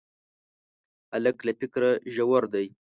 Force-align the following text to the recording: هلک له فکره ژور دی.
هلک 1.13 1.37
له 1.47 1.51
فکره 1.59 1.89
ژور 2.15 2.43
دی. 2.53 2.67